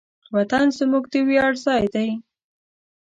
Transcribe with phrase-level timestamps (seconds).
[0.35, 2.09] وطن زموږ د ویاړ ځای دی.